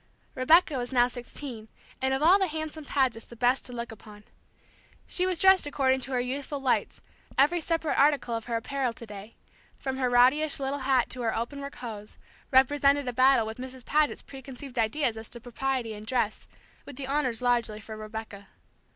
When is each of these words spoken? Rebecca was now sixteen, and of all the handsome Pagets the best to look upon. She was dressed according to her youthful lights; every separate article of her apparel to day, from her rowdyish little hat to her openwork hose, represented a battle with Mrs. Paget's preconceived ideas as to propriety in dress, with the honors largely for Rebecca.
Rebecca 0.33 0.79
was 0.79 0.91
now 0.91 1.07
sixteen, 1.07 1.67
and 2.01 2.11
of 2.11 2.23
all 2.23 2.39
the 2.39 2.47
handsome 2.47 2.85
Pagets 2.85 3.23
the 3.25 3.35
best 3.35 3.67
to 3.67 3.71
look 3.71 3.91
upon. 3.91 4.23
She 5.05 5.27
was 5.27 5.37
dressed 5.37 5.67
according 5.67 5.99
to 5.99 6.11
her 6.13 6.19
youthful 6.19 6.59
lights; 6.59 7.03
every 7.37 7.61
separate 7.61 7.99
article 7.99 8.33
of 8.35 8.45
her 8.45 8.55
apparel 8.55 8.93
to 8.93 9.05
day, 9.05 9.35
from 9.77 9.97
her 9.97 10.09
rowdyish 10.09 10.59
little 10.59 10.79
hat 10.79 11.11
to 11.11 11.21
her 11.21 11.35
openwork 11.37 11.75
hose, 11.75 12.17
represented 12.49 13.07
a 13.07 13.13
battle 13.13 13.45
with 13.45 13.59
Mrs. 13.59 13.85
Paget's 13.85 14.23
preconceived 14.23 14.79
ideas 14.79 15.17
as 15.17 15.29
to 15.29 15.39
propriety 15.39 15.93
in 15.93 16.03
dress, 16.05 16.47
with 16.83 16.95
the 16.95 17.05
honors 17.05 17.43
largely 17.43 17.79
for 17.79 17.95
Rebecca. 17.95 18.47